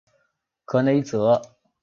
[0.65, 1.39] 格雷泽。